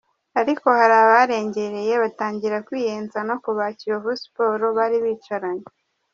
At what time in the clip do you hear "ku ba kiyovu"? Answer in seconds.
3.43-4.11